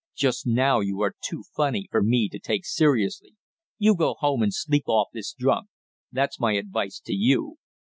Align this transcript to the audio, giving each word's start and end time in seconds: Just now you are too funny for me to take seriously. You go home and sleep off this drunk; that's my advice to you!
Just 0.15 0.47
now 0.47 0.79
you 0.79 1.01
are 1.01 1.13
too 1.23 1.43
funny 1.55 1.87
for 1.91 2.01
me 2.01 2.27
to 2.29 2.39
take 2.39 2.65
seriously. 2.65 3.35
You 3.77 3.93
go 3.95 4.15
home 4.15 4.41
and 4.41 4.51
sleep 4.51 4.85
off 4.87 5.09
this 5.13 5.31
drunk; 5.31 5.67
that's 6.11 6.39
my 6.39 6.53
advice 6.53 6.99
to 7.01 7.13
you! 7.13 7.59